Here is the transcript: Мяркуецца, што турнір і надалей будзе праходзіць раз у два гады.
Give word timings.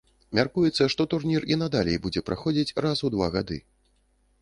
Мяркуецца, 0.37 0.87
што 0.93 1.01
турнір 1.11 1.45
і 1.51 1.59
надалей 1.63 2.01
будзе 2.07 2.25
праходзіць 2.31 2.75
раз 2.87 3.07
у 3.11 3.15
два 3.19 3.33
гады. 3.37 3.65